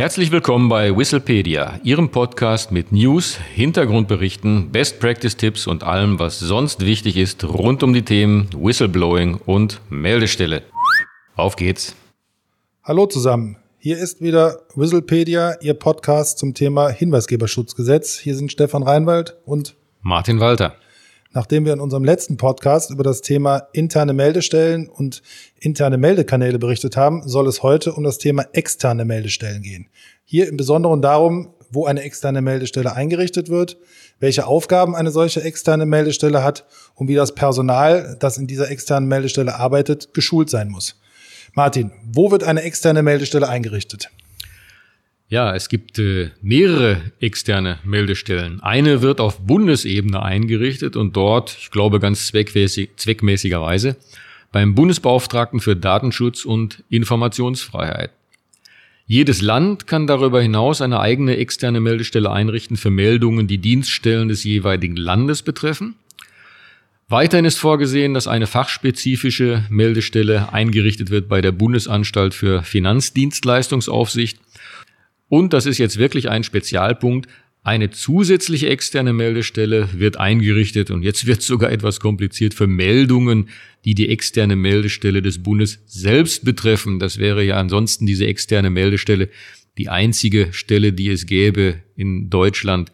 Herzlich 0.00 0.32
willkommen 0.32 0.70
bei 0.70 0.96
Whistlepedia, 0.96 1.78
Ihrem 1.84 2.08
Podcast 2.08 2.72
mit 2.72 2.90
News, 2.90 3.36
Hintergrundberichten, 3.36 4.72
Best 4.72 4.98
Practice 4.98 5.36
Tipps 5.36 5.66
und 5.66 5.84
allem, 5.84 6.18
was 6.18 6.40
sonst 6.40 6.86
wichtig 6.86 7.18
ist 7.18 7.44
rund 7.44 7.82
um 7.82 7.92
die 7.92 8.00
Themen 8.00 8.48
Whistleblowing 8.56 9.34
und 9.44 9.82
Meldestelle. 9.90 10.62
Auf 11.36 11.54
geht's. 11.54 11.94
Hallo 12.82 13.04
zusammen. 13.04 13.58
Hier 13.76 13.98
ist 13.98 14.22
wieder 14.22 14.62
Whistlepedia, 14.74 15.58
Ihr 15.60 15.74
Podcast 15.74 16.38
zum 16.38 16.54
Thema 16.54 16.88
Hinweisgeberschutzgesetz. 16.88 18.16
Hier 18.16 18.36
sind 18.36 18.50
Stefan 18.50 18.82
Reinwald 18.82 19.36
und 19.44 19.76
Martin 20.00 20.40
Walter. 20.40 20.76
Nachdem 21.32 21.64
wir 21.64 21.72
in 21.72 21.80
unserem 21.80 22.02
letzten 22.02 22.36
Podcast 22.36 22.90
über 22.90 23.04
das 23.04 23.20
Thema 23.20 23.68
interne 23.72 24.12
Meldestellen 24.12 24.88
und 24.88 25.22
interne 25.60 25.96
Meldekanäle 25.96 26.58
berichtet 26.58 26.96
haben, 26.96 27.22
soll 27.28 27.46
es 27.46 27.62
heute 27.62 27.92
um 27.92 28.02
das 28.02 28.18
Thema 28.18 28.46
externe 28.52 29.04
Meldestellen 29.04 29.62
gehen. 29.62 29.88
Hier 30.24 30.48
im 30.48 30.56
Besonderen 30.56 31.02
darum, 31.02 31.54
wo 31.70 31.86
eine 31.86 32.02
externe 32.02 32.42
Meldestelle 32.42 32.96
eingerichtet 32.96 33.48
wird, 33.48 33.78
welche 34.18 34.48
Aufgaben 34.48 34.96
eine 34.96 35.12
solche 35.12 35.40
externe 35.42 35.86
Meldestelle 35.86 36.42
hat 36.42 36.66
und 36.96 37.06
wie 37.06 37.14
das 37.14 37.32
Personal, 37.32 38.16
das 38.18 38.36
in 38.36 38.48
dieser 38.48 38.68
externen 38.68 39.08
Meldestelle 39.08 39.54
arbeitet, 39.54 40.12
geschult 40.12 40.50
sein 40.50 40.68
muss. 40.68 41.00
Martin, 41.54 41.92
wo 42.12 42.32
wird 42.32 42.42
eine 42.42 42.62
externe 42.62 43.04
Meldestelle 43.04 43.48
eingerichtet? 43.48 44.10
Ja, 45.30 45.54
es 45.54 45.68
gibt 45.68 45.96
äh, 46.00 46.32
mehrere 46.42 47.00
externe 47.20 47.78
Meldestellen. 47.84 48.60
Eine 48.62 49.00
wird 49.00 49.20
auf 49.20 49.38
Bundesebene 49.38 50.20
eingerichtet 50.20 50.96
und 50.96 51.14
dort, 51.14 51.56
ich 51.56 51.70
glaube 51.70 52.00
ganz 52.00 52.26
zweckmäßig, 52.26 52.90
zweckmäßigerweise, 52.96 53.96
beim 54.50 54.74
Bundesbeauftragten 54.74 55.60
für 55.60 55.76
Datenschutz 55.76 56.44
und 56.44 56.82
Informationsfreiheit. 56.90 58.10
Jedes 59.06 59.40
Land 59.40 59.86
kann 59.86 60.08
darüber 60.08 60.42
hinaus 60.42 60.82
eine 60.82 60.98
eigene 60.98 61.36
externe 61.36 61.78
Meldestelle 61.78 62.32
einrichten 62.32 62.76
für 62.76 62.90
Meldungen, 62.90 63.46
die 63.46 63.58
Dienststellen 63.58 64.28
des 64.28 64.42
jeweiligen 64.42 64.96
Landes 64.96 65.42
betreffen. 65.42 65.94
Weiterhin 67.08 67.44
ist 67.44 67.58
vorgesehen, 67.58 68.14
dass 68.14 68.26
eine 68.26 68.48
fachspezifische 68.48 69.64
Meldestelle 69.70 70.52
eingerichtet 70.52 71.10
wird 71.10 71.28
bei 71.28 71.40
der 71.40 71.52
Bundesanstalt 71.52 72.34
für 72.34 72.64
Finanzdienstleistungsaufsicht 72.64 74.40
und 75.30 75.52
das 75.52 75.64
ist 75.64 75.78
jetzt 75.78 75.96
wirklich 75.96 76.28
ein 76.28 76.42
Spezialpunkt. 76.42 77.30
Eine 77.62 77.90
zusätzliche 77.90 78.68
externe 78.68 79.12
Meldestelle 79.12 79.88
wird 79.92 80.18
eingerichtet 80.18 80.90
und 80.90 81.02
jetzt 81.04 81.24
wird 81.24 81.40
sogar 81.40 81.70
etwas 81.70 82.00
kompliziert 82.00 82.52
für 82.52 82.66
Meldungen, 82.66 83.48
die 83.84 83.94
die 83.94 84.08
externe 84.08 84.56
Meldestelle 84.56 85.22
des 85.22 85.40
Bundes 85.40 85.78
selbst 85.86 86.44
betreffen. 86.44 86.98
Das 86.98 87.18
wäre 87.18 87.44
ja 87.44 87.60
ansonsten 87.60 88.06
diese 88.06 88.26
externe 88.26 88.70
Meldestelle 88.70 89.28
die 89.78 89.88
einzige 89.88 90.52
Stelle, 90.52 90.92
die 90.92 91.10
es 91.10 91.26
gäbe 91.26 91.76
in 91.94 92.28
Deutschland, 92.28 92.90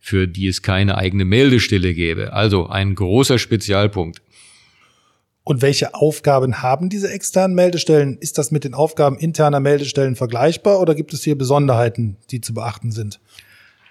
für 0.00 0.26
die 0.26 0.46
es 0.46 0.62
keine 0.62 0.96
eigene 0.96 1.26
Meldestelle 1.26 1.92
gäbe. 1.92 2.32
Also 2.32 2.68
ein 2.68 2.94
großer 2.94 3.38
Spezialpunkt. 3.38 4.22
Und 5.44 5.60
welche 5.60 5.94
Aufgaben 5.94 6.62
haben 6.62 6.88
diese 6.88 7.12
externen 7.12 7.54
Meldestellen? 7.54 8.16
Ist 8.18 8.38
das 8.38 8.50
mit 8.50 8.64
den 8.64 8.72
Aufgaben 8.72 9.18
interner 9.18 9.60
Meldestellen 9.60 10.16
vergleichbar 10.16 10.80
oder 10.80 10.94
gibt 10.94 11.12
es 11.12 11.22
hier 11.22 11.36
Besonderheiten, 11.36 12.16
die 12.30 12.40
zu 12.40 12.54
beachten 12.54 12.90
sind? 12.90 13.20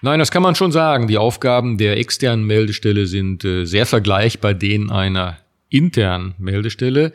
Nein, 0.02 0.18
das 0.18 0.32
kann 0.32 0.42
man 0.42 0.56
schon 0.56 0.72
sagen. 0.72 1.06
Die 1.06 1.16
Aufgaben 1.16 1.78
der 1.78 1.96
externen 1.96 2.44
Meldestelle 2.44 3.06
sind 3.06 3.44
äh, 3.44 3.64
sehr 3.64 3.86
vergleichbar 3.86 4.52
denen 4.52 4.90
einer 4.90 5.38
internen 5.70 6.34
Meldestelle. 6.38 7.12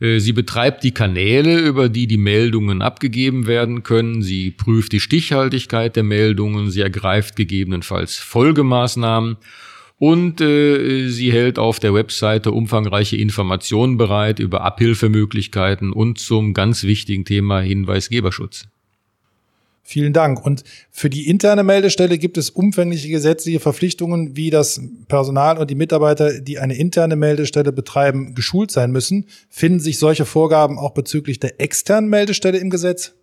Äh, 0.00 0.18
sie 0.18 0.32
betreibt 0.32 0.82
die 0.82 0.92
Kanäle, 0.92 1.58
über 1.60 1.88
die 1.88 2.08
die 2.08 2.18
Meldungen 2.18 2.82
abgegeben 2.82 3.46
werden 3.46 3.84
können. 3.84 4.20
Sie 4.20 4.50
prüft 4.50 4.92
die 4.92 5.00
Stichhaltigkeit 5.00 5.94
der 5.94 6.02
Meldungen. 6.02 6.70
Sie 6.70 6.80
ergreift 6.80 7.36
gegebenenfalls 7.36 8.16
Folgemaßnahmen 8.16 9.36
und 9.98 10.40
äh, 10.40 11.08
sie 11.08 11.32
hält 11.32 11.58
auf 11.58 11.80
der 11.80 11.94
Webseite 11.94 12.52
umfangreiche 12.52 13.16
Informationen 13.16 13.96
bereit 13.96 14.38
über 14.38 14.60
Abhilfemöglichkeiten 14.62 15.92
und 15.92 16.18
zum 16.18 16.52
ganz 16.52 16.82
wichtigen 16.82 17.24
Thema 17.24 17.60
Hinweisgeberschutz. 17.60 18.66
Vielen 19.88 20.12
Dank. 20.12 20.44
Und 20.44 20.64
für 20.90 21.08
die 21.08 21.28
interne 21.28 21.62
Meldestelle 21.62 22.18
gibt 22.18 22.38
es 22.38 22.50
umfängliche 22.50 23.08
gesetzliche 23.08 23.60
Verpflichtungen, 23.60 24.36
wie 24.36 24.50
das 24.50 24.80
Personal 25.06 25.58
und 25.58 25.70
die 25.70 25.76
Mitarbeiter, 25.76 26.40
die 26.40 26.58
eine 26.58 26.76
interne 26.76 27.14
Meldestelle 27.14 27.70
betreiben, 27.70 28.34
geschult 28.34 28.72
sein 28.72 28.90
müssen. 28.90 29.26
Finden 29.48 29.78
sich 29.78 30.00
solche 30.00 30.24
Vorgaben 30.24 30.76
auch 30.76 30.90
bezüglich 30.90 31.38
der 31.38 31.60
externen 31.60 32.10
Meldestelle 32.10 32.58
im 32.58 32.68
Gesetz? 32.68 33.14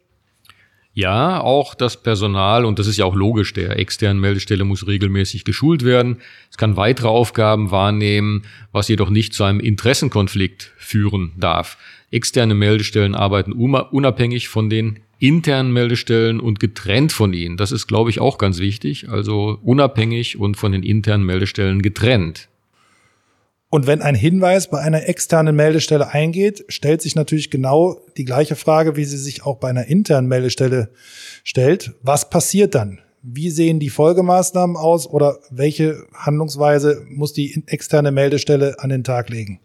Ja, 0.95 1.41
auch 1.41 1.73
das 1.73 2.03
Personal, 2.03 2.65
und 2.65 2.77
das 2.77 2.85
ist 2.85 2.97
ja 2.97 3.05
auch 3.05 3.15
logisch, 3.15 3.51
der 3.53 3.79
externen 3.79 4.21
Meldestelle 4.21 4.63
muss 4.63 4.85
regelmäßig 4.85 5.43
geschult 5.43 5.83
werden. 5.83 6.17
Es 6.51 6.57
kann 6.57 6.77
weitere 6.77 7.07
Aufgaben 7.07 7.71
wahrnehmen, 7.71 8.43
was 8.71 8.89
jedoch 8.89 9.09
nicht 9.09 9.33
zu 9.33 9.43
einem 9.43 9.59
Interessenkonflikt 9.59 10.71
führen 10.77 11.31
darf. 11.35 11.77
Externe 12.11 12.53
Meldestellen 12.53 13.15
arbeiten 13.15 13.53
unabhängig 13.53 14.49
von 14.49 14.69
den 14.69 14.99
internen 15.17 15.73
Meldestellen 15.73 16.39
und 16.39 16.59
getrennt 16.59 17.11
von 17.11 17.33
ihnen. 17.33 17.57
Das 17.57 17.71
ist, 17.71 17.87
glaube 17.87 18.11
ich, 18.11 18.19
auch 18.19 18.37
ganz 18.37 18.59
wichtig. 18.59 19.09
Also 19.09 19.57
unabhängig 19.63 20.37
und 20.37 20.57
von 20.57 20.73
den 20.73 20.83
internen 20.83 21.25
Meldestellen 21.25 21.81
getrennt. 21.81 22.49
Und 23.73 23.87
wenn 23.87 24.03
ein 24.03 24.13
Hinweis 24.13 24.69
bei 24.69 24.77
einer 24.77 25.09
externen 25.09 25.55
Meldestelle 25.55 26.09
eingeht, 26.09 26.63
stellt 26.67 27.01
sich 27.01 27.15
natürlich 27.15 27.49
genau 27.49 27.99
die 28.17 28.23
gleiche 28.23 28.55
Frage, 28.55 28.95
wie 28.97 29.03
sie 29.03 29.17
sich 29.17 29.47
auch 29.47 29.57
bei 29.57 29.67
einer 29.67 29.87
internen 29.87 30.27
Meldestelle 30.27 30.91
stellt. 31.43 31.91
Was 32.03 32.29
passiert 32.29 32.75
dann? 32.75 32.99
Wie 33.23 33.49
sehen 33.49 33.79
die 33.79 33.89
Folgemaßnahmen 33.89 34.75
aus 34.75 35.07
oder 35.07 35.39
welche 35.49 36.03
Handlungsweise 36.13 37.03
muss 37.09 37.33
die 37.33 37.63
externe 37.65 38.11
Meldestelle 38.11 38.75
an 38.77 38.91
den 38.91 39.03
Tag 39.03 39.31
legen? 39.31 39.59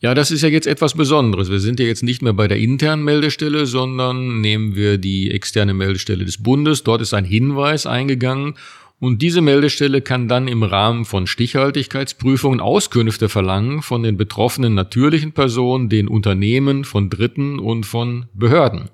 Ja, 0.00 0.14
das 0.14 0.30
ist 0.30 0.42
ja 0.42 0.50
jetzt 0.50 0.66
etwas 0.66 0.92
Besonderes. 0.92 1.50
Wir 1.50 1.60
sind 1.60 1.80
ja 1.80 1.86
jetzt 1.86 2.02
nicht 2.02 2.20
mehr 2.20 2.34
bei 2.34 2.46
der 2.46 2.58
internen 2.58 3.04
Meldestelle, 3.04 3.64
sondern 3.64 4.42
nehmen 4.42 4.74
wir 4.74 4.98
die 4.98 5.30
externe 5.30 5.72
Meldestelle 5.72 6.26
des 6.26 6.42
Bundes. 6.42 6.84
Dort 6.84 7.00
ist 7.00 7.14
ein 7.14 7.24
Hinweis 7.24 7.86
eingegangen 7.86 8.54
und 9.00 9.22
diese 9.22 9.40
Meldestelle 9.40 10.02
kann 10.02 10.28
dann 10.28 10.46
im 10.46 10.62
Rahmen 10.62 11.06
von 11.06 11.26
Stichhaltigkeitsprüfungen 11.26 12.60
Auskünfte 12.60 13.30
verlangen 13.30 13.80
von 13.80 14.02
den 14.02 14.18
betroffenen 14.18 14.74
natürlichen 14.74 15.32
Personen, 15.32 15.88
den 15.88 16.06
Unternehmen, 16.06 16.84
von 16.84 17.08
Dritten 17.08 17.58
und 17.58 17.86
von 17.86 18.26
Behörden. 18.34 18.90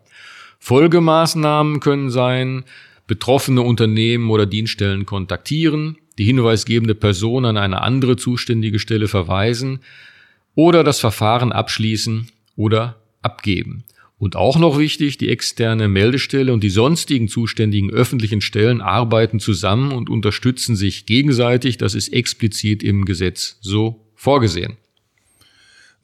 Folgemaßnahmen 0.61 1.81
können 1.81 2.11
sein, 2.11 2.65
betroffene 3.09 3.63
Unternehmen 3.63 4.31
oder 4.31 4.47
Dienststellen 4.47 5.07
kontaktieren, 5.07 5.99
die 6.19 6.25
hinweisgebende 6.25 6.95
Person 6.95 7.45
an 7.45 7.57
eine 7.57 7.83
andere 7.83 8.17
zuständige 8.17 8.79
Stelle 8.79 9.09
verweisen 9.09 9.81
oder 10.55 10.85
das 10.85 11.01
Verfahren 11.01 11.51
abschließen 11.51 12.29
oder 12.57 12.97
abgeben. 13.23 13.85
Und 14.19 14.35
auch 14.35 14.59
noch 14.59 14.79
wichtig, 14.79 15.19
die 15.19 15.29
externe 15.29 15.89
Meldestelle 15.89 16.53
und 16.53 16.63
die 16.65 16.71
sonstigen 16.71 17.29
zuständigen 17.29 17.91
öffentlichen 17.91 18.41
Stellen 18.41 18.81
arbeiten 18.81 19.41
zusammen 19.41 19.93
und 19.93 20.09
unterstützen 20.09 20.75
sich 20.75 21.05
gegenseitig. 21.05 21.77
Das 21.77 21.95
ist 21.95 22.13
explizit 22.13 22.83
im 22.83 23.05
Gesetz 23.05 23.59
so 23.61 24.07
vorgesehen. 24.15 24.79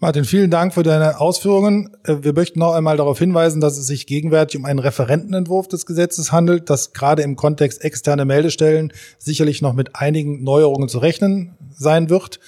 Martin, 0.03 0.25
vielen 0.25 0.51
Dank 0.51 0.75
für 0.75 0.83
deine 0.83 1.21
Ausführungen. 1.21 1.97
Äh, 2.03 2.17
wir 2.23 2.33
möchten 2.33 2.59
noch 2.59 2.75
einmal 2.75 2.97
darauf 2.97 3.21
hinweisen, 3.21 3.61
dass 3.61 3.79
es 3.79 3.87
sich 3.87 4.09
gegenwärtig 4.09 4.59
um 4.59 4.65
einen 4.65 4.81
Referentenentwurf 4.81 5.69
des 5.69 5.87
Gesetzes 5.87 6.33
handelt, 6.33 6.69
das 6.71 6.93
gerade 6.93 7.23
im 7.23 7.37
Kontext 7.37 7.85
externe 7.85 8.25
Meldestellen 8.25 8.93
sicherlich 9.19 9.63
noch 9.63 9.75
mit 9.75 9.95
einigen 9.95 10.43
Neuerungen 10.43 10.89
zu 10.89 10.99
rechnen 10.99 11.55
sein 11.71 12.11
wird. 12.11 12.41